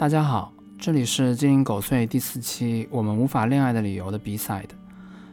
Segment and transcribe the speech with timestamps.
[0.00, 4.70] 大家好，这里是鸡零狗碎第四期，我们无法恋爱的理由的 B side。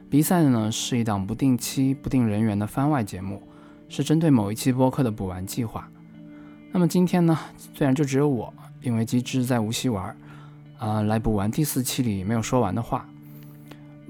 [0.09, 3.42] B side 呢是一档不定期、不定人员的番外节目，
[3.88, 5.89] 是针对某一期播客的补完计划。
[6.74, 7.39] 那么今天呢，
[7.74, 10.13] 虽然就只有我，因为机智在无锡玩，
[10.78, 13.07] 啊，来补完第四期里没有说完的话。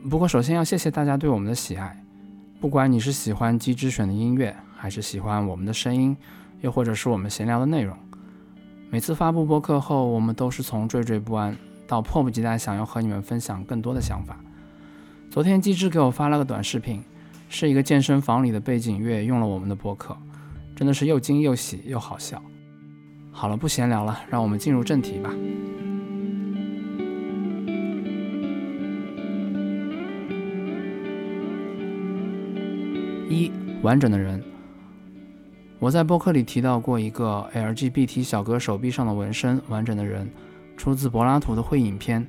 [0.09, 2.03] 不过首先要谢谢大家对我们的喜爱，
[2.59, 6.17] 不管你是喜欢机智选的音乐，还是喜欢我们的声音，
[6.61, 7.95] 又或者是我们闲聊的内容。
[8.89, 11.55] 每次发布播客后，我们都是从惴惴不安
[11.85, 14.39] 到迫不及待想要和你们分享更多的想法。
[15.29, 17.03] 昨天机智给我发了个短视频，
[17.49, 20.15] 是一个健身房里的背景乐用了我们的播客，
[20.73, 22.41] 真的是又惊又喜又好笑。
[23.29, 25.31] 好了，不闲聊了，让我们进入正题吧。
[33.29, 34.41] 一完整的人。
[35.79, 40.27] 我在播客里提到过一个 LGBT 小哥手臂上的纹身，完整的人，
[40.75, 42.21] 出自柏拉图的《会影片》，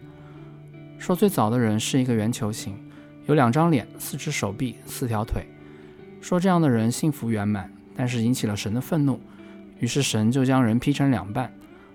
[0.99, 2.77] 说最早的人是一个圆球形，
[3.25, 5.47] 有两张脸、四只手臂、四条腿，
[6.21, 9.19] 说这样的人幸福圆满，但是引起了神的愤怒，
[9.79, 11.51] 于是神就将人劈成两半，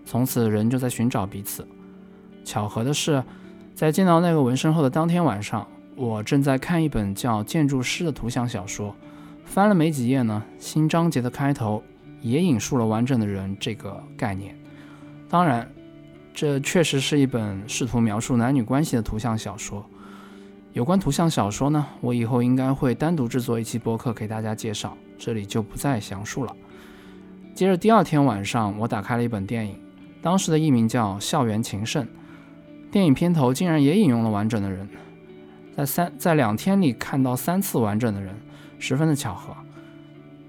[0.05, 1.67] 从此人就在寻找彼此。
[2.43, 3.23] 巧合的是，
[3.75, 5.67] 在见到那个纹身后的当天晚上。
[5.95, 8.95] 我正在看一本叫《建筑师》的图像小说，
[9.53, 11.83] 翻了没几页呢，新章节的开头
[12.23, 14.57] 也引述了“完整的人”这个概念。
[15.29, 15.71] 当然，
[16.33, 19.87] 这确实是一本试图描述男女关系的图像小说。
[20.71, 26.55] 有关图像小说呢，我以后应该会单独制作一期播客给大家介绍，这里就不再详述了。
[27.53, 29.79] 接着第二天晚上，我打开了一本电影，
[30.19, 32.03] 当时的译名叫《校园情圣》，
[32.89, 34.89] 电影片头竟然也引用了“完整的人”。
[35.77, 38.33] 在三在两天里看到三次完整的人，
[38.83, 39.55] 十分的巧合。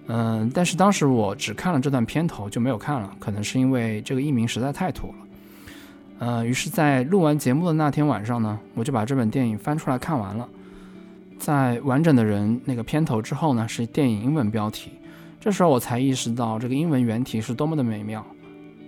[0.08, 5.14] 嗯，但是当时我只看了这段片头就没有看了，可能是因为这个译名实在太土了。
[6.18, 10.48] 呃，于是，在录完节目的那天晚上呢，我就把这本电影翻出来看完了。
[11.38, 14.90] 在完整的人那个片头之后呢，是电影英文标题。
[15.40, 18.26] 这时候我才意识到这个英文原题是多么的美妙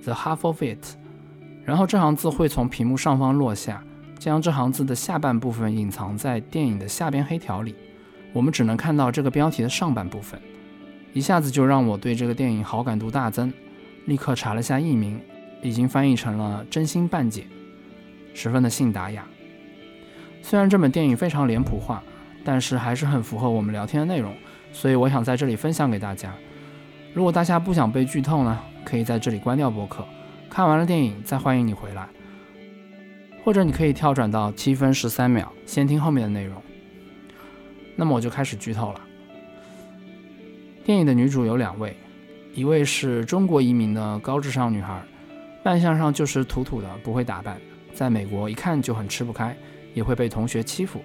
[0.02, 0.96] ，The half of it。
[1.64, 3.80] 然后这行字会从屏幕上方落下。
[4.18, 7.74] 将这行字的下半部分隐藏在电影的下边黑条里，
[8.36, 10.38] 我们只能看到这个标题的上半部分，
[11.14, 13.50] 一下子就让我对这个电影好感度大增。
[14.04, 15.18] 立刻查了下译名，
[15.62, 17.46] 已经翻译成了“真心半解”，
[18.34, 19.24] 十分的信达雅。
[20.42, 22.02] 虽然这本电影非常脸谱化，
[22.44, 24.34] 但是还是很符合我们聊天的内容，
[24.70, 26.30] 所以我想在这里分享给大家。
[27.14, 30.06] 如果大家不想被剧透呢，可以在这里关掉播客，
[30.50, 32.06] 看完了电影再欢迎你回来。
[33.42, 36.60] 或者你可以跳转到七分十三秒，先听后面的内容。
[37.96, 39.00] 那么我就开始剧透了。
[40.84, 41.96] 电影的女主有两位，
[42.54, 45.02] 一位是中国移民的高智商女孩，
[45.64, 47.60] 扮相上就是土土的，不会打扮，
[47.92, 49.56] 在美国一看就很吃不开，
[49.94, 51.02] 也会被同学欺负，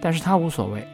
[0.00, 0.86] 但是她无所谓，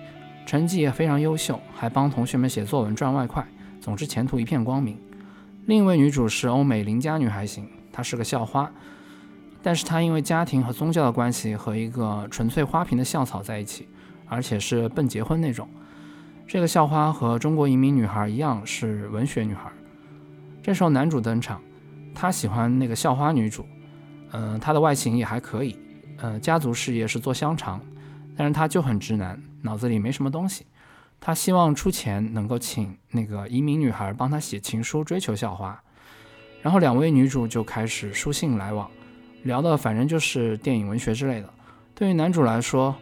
[0.45, 3.47] 成绩也非常优秀，还帮同学们写作文赚外快，
[3.81, 4.99] 总之前途一片光明。
[5.67, 8.71] 另一位女主是欧美邻家女孩型，她是个校花。
[9.63, 13.89] 但是她因为家庭和宗教的关系和一个纯粹花瓶的校草在一起，
[14.29, 15.69] 而且是奔结婚那种。
[16.47, 19.71] 这个校花和中国移民女孩一样是文学女孩。
[20.63, 21.61] 这时候男主登场，
[22.15, 23.67] 他喜欢那个校花女主，
[24.33, 25.77] 嗯，她的外形也还可以，
[26.19, 27.81] 呃，家族事业是做香肠，
[28.37, 30.67] 但是他就很直男，脑子里没什么东西。
[31.19, 35.81] 他希望出钱能够请那个移民女孩帮他写情书追求校花，
[36.63, 38.89] 然后两位女主就开始书信来往。
[39.45, 41.49] 聊的反正就是电影、文学之类的。
[41.95, 42.95] 对于男主来说，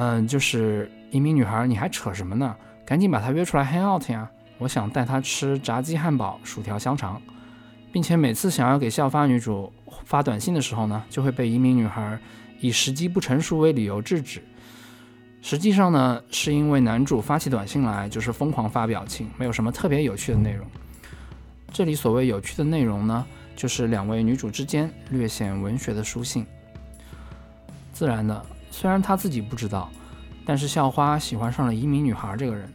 [0.00, 2.54] 嗯，就是一名女孩，你还扯什么呢？
[2.86, 4.30] 赶紧把她约出来 hang out 呀！
[4.58, 7.20] 我想带她吃炸鸡汉堡、薯条香肠，
[7.90, 9.72] 并且每次想要给校发女主
[10.04, 12.16] 发短信的时候呢，就会被一名女孩
[12.60, 14.40] 以时机不成熟为理由制止。
[15.42, 20.64] 实际上呢，是因为男主发起短信来就是疯狂发表情，没有什么特别有趣的内容。
[21.72, 23.26] 这里所谓有趣的内容呢？
[23.56, 26.46] 就是两位女主之间略显文学的书信。
[27.92, 29.90] 自然的，虽然他自己不知道，
[30.44, 32.70] 但是校花喜欢上了移民女孩这个人。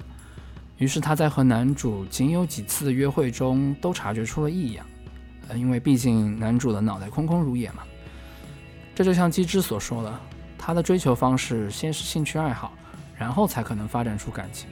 [0.78, 4.86] 于是他在和男主仅有几次的约会中都察觉出了异样。
[5.48, 7.84] 呃，因为毕竟男主的脑袋空空如也嘛。
[8.96, 10.20] 这就像机智所说的，
[10.58, 12.74] 他的追求方式先是兴趣爱好，
[13.16, 14.68] 然后才可能发展出感情。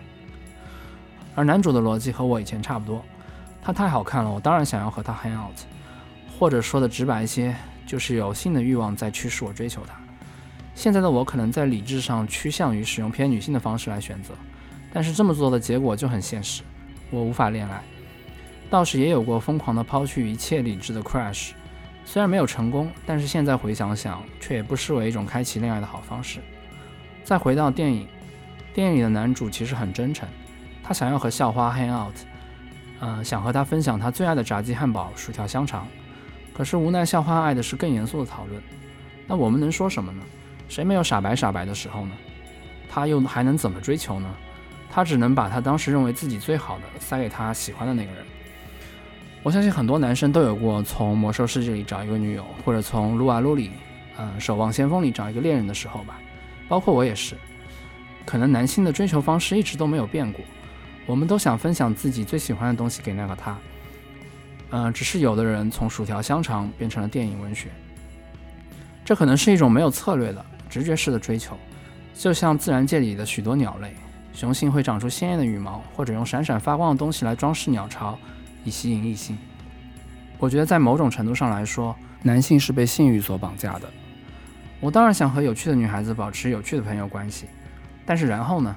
[1.35, 3.03] 而男主的逻辑和我以前差不多，
[3.61, 5.55] 他太好看了，我当然想要和他 hang out。
[6.37, 9.93] 或者说的直白一些，就是有性的欲望在驱使我追求她。
[10.73, 14.33] 现在的我可能在理智上趋向于使用偏女性的方式来选择，
[14.91, 16.63] 但是这么做的结果就很现实，
[17.09, 17.81] 我无法恋爱。
[18.69, 21.51] 倒是也有过疯狂的抛去一切理智的 crash，
[22.05, 26.39] 虽然没有成功，但是现在回想想，却也不失为一种开启恋爱的好方式。
[27.23, 28.07] 再回到电影，
[28.73, 30.27] 电影里的男主其实很真诚，
[30.81, 32.15] 他想要和校花 hang out，
[33.01, 35.85] 嗯，想和她分享他最爱的炸鸡汉堡、薯条香肠。
[36.53, 38.61] 可是无奈校花爱的是更严肃的讨论。
[39.27, 40.23] 那我们能说什么呢？
[40.71, 42.11] 谁没有傻白傻白的时候呢？
[42.89, 44.33] 他又还能怎么追求呢？
[44.89, 48.23] 他只能把他当时认为自己最好的塞给他喜欢的那个人。
[49.43, 53.71] 我相信很多男生都有过从魔兽世界里找一个女友，或者从撸啊撸里，
[54.17, 56.17] 嗯，守望先锋里找一个恋人的时候吧。
[56.69, 57.35] 包括我也是。
[58.25, 60.41] 可能男性的追求方式一直都没有变过，
[61.05, 63.57] 我们都想分享自己最喜欢的东西给那个他。
[64.69, 67.67] 嗯，只是有的人从薯条香肠变成了电影文学。
[69.03, 71.57] 这可能是一种没有策略的直觉式的追求，
[72.13, 73.93] 就像自然界里的许多鸟类，
[74.31, 78.17] 雄性会长出鲜艳的羽毛，或者用闪闪发光的东西来装饰鸟巢，
[78.63, 79.37] 以吸引异性。
[80.39, 83.89] 我觉得在某种程度上来说，男性是被性欲所绑架的。
[84.79, 87.47] 我当然想和有趣的女孩子保持有趣的朋友关系，
[88.05, 88.73] 但是然后呢，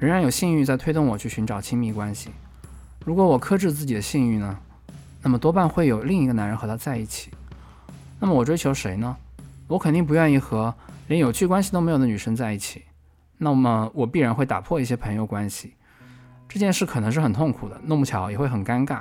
[0.00, 2.30] 仍然有性欲在推动我去寻找亲密关系。
[3.04, 4.58] 如果我克制自己的性欲呢，
[5.22, 7.30] 那么多半会有另一个男人和他在一起。
[8.18, 9.16] 那么我追求谁呢？
[9.68, 10.74] 我肯定不愿意和
[11.08, 12.84] 连有趣关系都没有的女生在一起，
[13.38, 15.74] 那么我必然会打破一些朋友关系。
[16.46, 19.00] 这件事可能是很痛苦的，弄不巧也会很尴尬。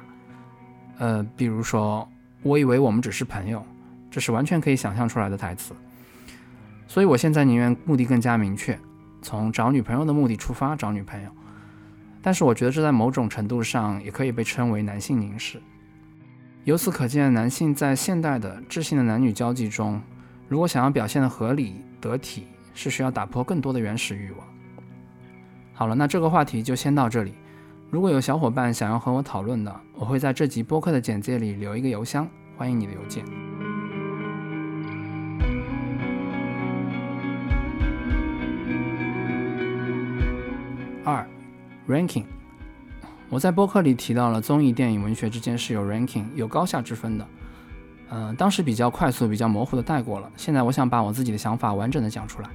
[0.98, 2.08] 呃，比如说，
[2.44, 3.64] 我以为我们只是朋友，
[4.10, 5.76] 这是完全可以想象出来的台词。
[6.88, 8.80] 所以我现在宁愿目的更加明确，
[9.22, 11.30] 从找女朋友的目的出发找女朋友。
[12.22, 15.62] 但是我觉得这在某种程度上也可以被称为男性凝视。
[16.64, 20.02] 由此可见，男性在现代的智性的男女交际中。
[20.50, 24.48] 如果想要表现的合理得体，是需要打破更多的原始欲望。
[25.74, 27.34] 好了，那这个话题就先到这里。
[27.90, 32.28] 如果有小伙伴想要和我讨论的，我会在这集播客的简介里留一个邮箱，
[32.58, 33.24] 欢迎你的邮件。
[41.06, 41.26] 二
[41.88, 42.26] ，ranking。
[43.30, 47.28] 我在播客里提到了综艺、电影、文学之间是有 ranking 有高下之分的。
[48.10, 50.32] 嗯，当时比较快速、比较模糊的带过了。
[50.38, 52.50] 现在我想把我自己的想法完整的讲出来。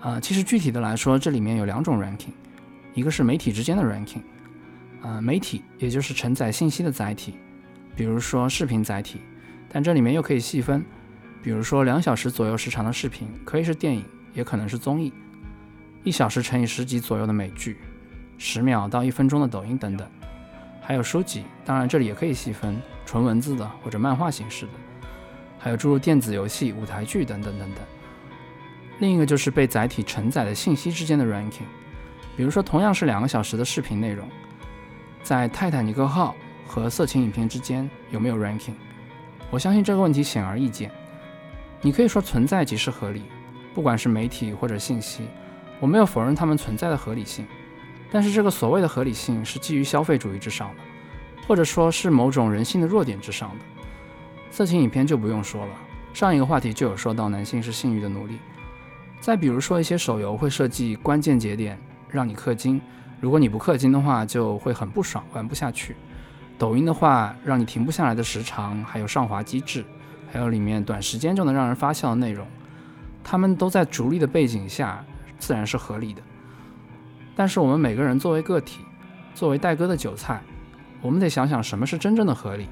[0.00, 2.32] 呃，其实具体的来说，这里面有两种 ranking，
[2.94, 4.22] 一个是媒体之间的 ranking，
[5.02, 7.34] 呃，媒体也就是承载信息的载体，
[7.94, 9.20] 比如说视频载体，
[9.68, 10.84] 但这里面又可以细分，
[11.42, 15.12] 比如说两小时左右时长的视频可以是电影，也可能是综艺，
[16.02, 17.76] 一小时乘以十集左右的美剧，
[18.36, 20.08] 十秒到一分钟的抖音等等。
[20.90, 24.72] 还有书籍，当然这里也可以细分纯文字的或者漫画形式的，
[25.56, 27.84] 还有诸如电子游戏、舞台剧等等等等。
[28.98, 31.62] 另一个就是被载体承载的信息之间的 ranking，
[32.36, 34.28] 比如说同样是两个小时的视频内容，
[35.22, 36.34] 在泰坦尼克号
[36.66, 38.74] 和色情影片之间有没有 ranking？
[39.48, 40.90] 我相信这个问题显而易见。
[41.80, 43.22] 你可以说存在即是合理，
[43.74, 45.28] 不管是媒体或者信息，
[45.78, 47.46] 我没有否认它们存在的合理性。
[48.10, 50.82] 但是这个所谓的合理性是基于消费主义之上的，
[51.46, 53.64] 或者说是某种人性的弱点之上的。
[54.50, 55.72] 色情影片就不用说了，
[56.12, 58.38] 上一个话题就有说到男性是性欲的奴隶。
[59.20, 61.78] 再比如说一些手游会设计关键节点
[62.08, 62.80] 让你氪金，
[63.20, 65.94] 如果你不氪金的话就会很不爽，玩不下去。
[66.58, 69.84] 抖音的话，让你停不下来的时长，还有上滑机制，
[70.32, 72.46] 还有里面短时间就能让人发笑的内容，
[73.22, 75.04] 他们都在逐利的背景下，
[75.38, 76.20] 自然是合理的。
[77.34, 78.80] 但是我们每个人作为个体，
[79.34, 80.42] 作为待割的韭菜，
[81.00, 82.68] 我们得想想什么是真正的合理，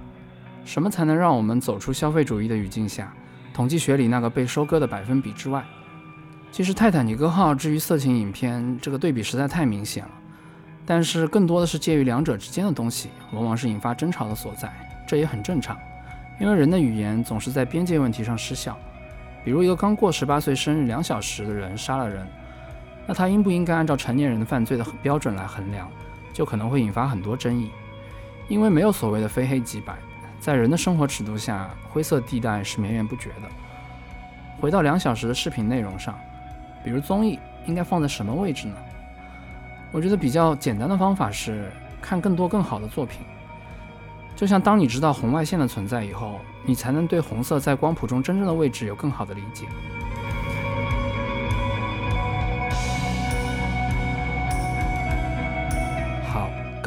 [0.64, 3.12] 什么才能让我们走出消费主义的语境下，
[3.54, 5.64] 统计学里那个被收割的百分比之外。
[6.50, 10.10] 其实泰坦尼克号至于色情影片，这个对比实在太明显了。
[10.84, 14.72] 但是更多的是介于两者之间的东西，往往是引发争吵的所在，
[15.06, 15.76] 这也很正常，
[16.40, 18.76] 因为人的语言总是在边界问题上失效。
[19.44, 22.26] 比如一个刚过十八岁生日两小时的人杀了人。
[23.08, 25.90] 那他应不应该按照成年人的犯罪的标准来衡量，
[26.30, 27.70] 就可能会引发很多争议，
[28.48, 29.96] 因为没有所谓的非黑即白，
[30.38, 33.48] 在人的生活尺度下，灰色地带是绵延不绝的。
[34.60, 36.14] 回到两小时的视频内容上，
[36.84, 38.74] 比如综艺应该放在什么位置呢？
[39.90, 41.72] 我觉得比较简单的方法是
[42.02, 43.22] 看更多更好的作品，
[44.36, 49.64] 就像当你知道红外线的存在以后，你才能对红色在光谱中真正的位置有更好的理解。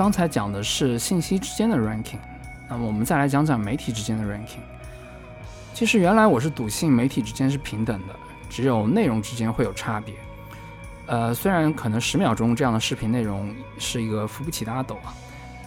[0.02, 2.18] 刚才讲的是信息之间的 ranking，
[2.68, 4.64] 那么我们再来讲讲媒体之间的 ranking。
[5.76, 8.16] 其实原来我是笃信媒体之间是平等的，
[8.50, 10.16] 只有内容之间会有差别。
[11.06, 15.14] 呃，虽然可能十秒钟这样的视频内容是一个扶不起的阿斗啊。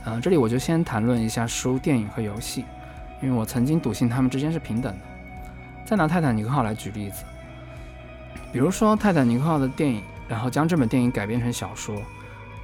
[0.06, 2.64] 嗯，这里我就先谈论一下书、电影和游戏，
[3.22, 5.00] 因因为我曾经笃信他们之间是平等的。
[5.86, 7.22] 再拿《泰坦尼克号》来举例子，
[8.52, 11.96] 比如说《泰坦尼克号》的电影，然后将这本电影改编成小说，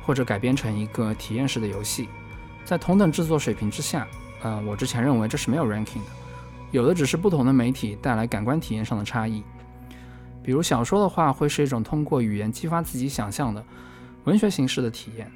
[0.03, 2.09] 或者改编成一个体验式的游戏，
[2.65, 4.07] 在同等制作水平之下，
[4.43, 6.11] 呃，我之前认为这是没有 ranking 的，
[6.71, 9.43] 有的只是不同的媒体带来感官体验上的差异。
[10.43, 13.63] 比如小说的话，会是一种通过语言激发自己想象的
[14.25, 15.27] 文学形式的体验；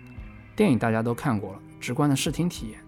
[0.57, 2.79] 电影大家都看过了，直观的视听体验；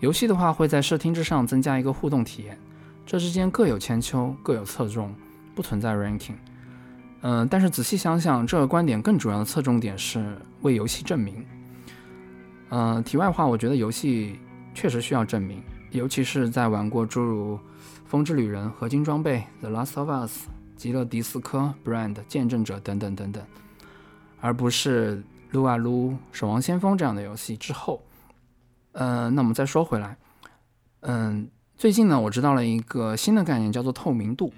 [0.00, 2.58] 游戏的话，会在视听之上增加一个互动体验。
[3.04, 5.12] 这之间各有千秋，各有侧重，
[5.54, 6.36] 不存在 ranking。
[7.26, 11.42] 嗯，但是仔细想想，这个观点更主要的侧重点是为游戏证明。
[12.68, 14.38] 嗯，题外话，我觉得游戏
[14.74, 17.56] 确实需要证明，尤其是在玩过诸如
[18.04, 20.42] 《风之旅人》《合金装备》《The Last of Us》
[20.76, 23.42] 《极乐迪斯科》《Brand》《见证者》等等等等，
[24.42, 28.02] 而不是撸啊撸《守望先锋》这样的游戏之后。
[28.92, 30.16] 嗯，那我们再说回来，
[31.00, 31.48] 嗯。
[31.76, 34.52] 最近呢，我知道了一个新的概念，叫做透明度。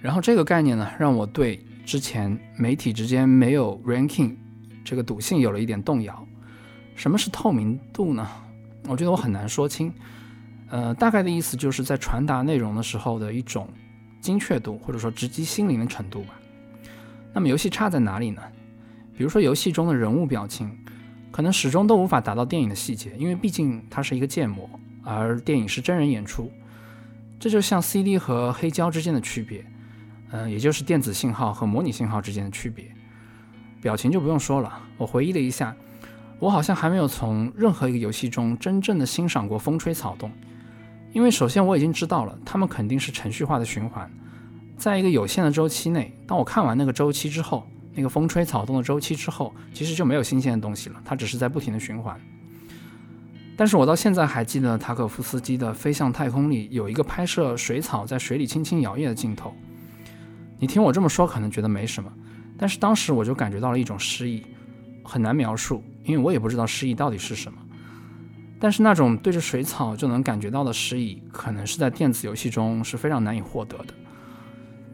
[0.00, 4.34] 然后这个概念呢，让我对之前媒体之间没有 ranking
[4.84, 6.26] 这个笃信有了一点动摇。
[6.96, 8.28] 什么是透明度呢？
[8.88, 9.92] 我觉得我很难说清。
[10.68, 13.68] 呃，大概的意思就是在传达内容的时候的一种
[14.20, 16.34] 精确度，或者说直击心灵的程度吧。
[17.32, 18.42] 那么游戏差在哪里呢？
[19.16, 20.76] 比如说游戏中的人物表情，
[21.30, 24.68] 可能始终都无法达到电影的细节，因为毕竟它是一个建模。
[25.04, 26.50] 而电影是真人演出，
[27.38, 29.64] 这就像 CD 和黑胶之间的区别，
[30.36, 32.84] 嗯，也就是电子信号和模拟信号之间的区别。
[33.80, 35.74] 表情就不用说了，我回忆了一下，
[36.38, 40.30] 我好像还没有从任何一个游戏中真正的欣赏过风吹草动，
[41.12, 44.10] 因为首先我已经知道了，它们肯定是程序化的循环，
[44.76, 52.20] 在一个有限的周期内，当我看完那个周期之后，那个风吹草动的周期之后，其实就没有新鲜的东西了，它只是在不停的循环。
[53.56, 59.54] 但是我到现在还记得塔可夫斯基的《飞向太空》里有一个拍摄水草在水里轻轻摇曳的镜头。
[60.58, 62.12] 你听我这么说，可能觉得没什么，
[62.56, 64.42] 但是当时我就感觉到了一种诗意，
[65.04, 67.58] 很难描述，因为我也不知道诗意到底是什么。
[68.58, 73.94] 但是那种对着水草就能感觉到的诗意，可能是在电子游戏中是非常难以获得的。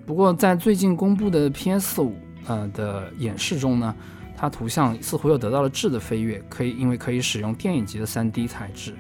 [0.05, 2.13] 不过在最近公布的 PS5
[2.47, 3.95] 呃的演示中呢？
[4.35, 8.93] 它图像似乎又得到了质的飞跃，可以因为可以使用电影级的 3D 材质。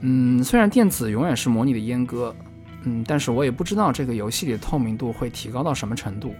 [0.00, 2.36] 嗯，虽然电子永远是模拟的阉割，
[2.84, 6.34] 嗯，但是我也不知道这个游戏里的透明度会提高到什么程度，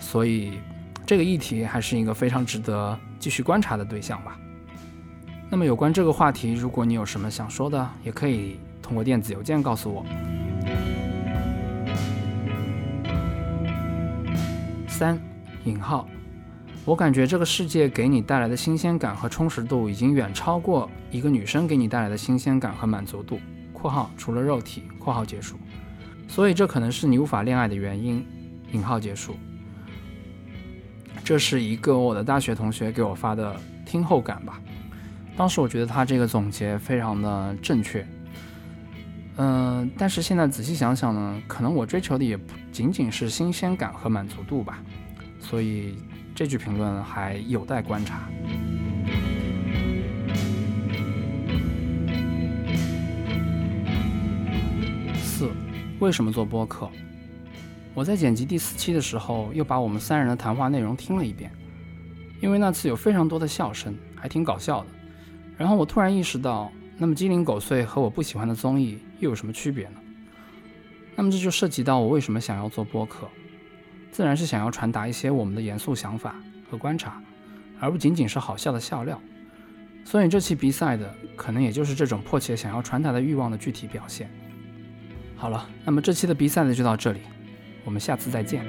[0.00, 0.58] 所以
[1.04, 4.38] 这个议题还是一个非常值得继续观察的对象吧。
[5.50, 10.04] 那么有关这个话题，如果你有什么想说的，也可以通过电子邮件告诉我。
[14.88, 15.18] 三
[15.64, 16.08] 引号。
[16.86, 23.40] 我感觉这个世界给你带来的新鲜感和充实度，已经远超过一个女生给你带来的新鲜感和满足度
[23.72, 25.56] （括号除了肉体）（括号结束）。
[26.28, 28.26] 所以这可能是你无法恋爱的原因
[28.72, 29.36] （引号结束）。
[31.24, 33.54] 这是一个我的大学同学给我发的
[33.86, 34.60] 听后感吧。
[35.36, 38.06] 当时我觉得他这个总结非常的正确。
[39.36, 44.82] 嗯，但是现在仔细想想呢，可能我追求的也不仅仅是新鲜感和满足度吧。
[45.40, 45.96] 所以。
[46.36, 48.28] 这句评论还有待观察。
[56.04, 56.86] 为什么做播客？
[57.94, 61.50] 我在剪辑第四期的时候，又把我们三人的谈话内容听了一遍，
[62.42, 64.86] 因为那次有非常多的笑声，还挺搞笑的。
[65.56, 70.00] 然后我突然意识到，那么鸡零狗碎和我不喜欢的综艺又有什么区别呢？
[71.16, 73.26] 那么这就涉及到我为什么想要做播客。
[74.12, 76.36] 自然是想要传达一些我们的严肃想法
[76.70, 77.18] 和观察，
[77.80, 79.18] 而不仅仅是好笑的笑料。
[80.04, 84.30] 所以这期比赛的可能也就是这种迫切想要传达的欲望的具体表现。
[85.44, 87.20] 好了，那么这期的比赛呢就到这里，
[87.84, 88.64] 我们下次再见。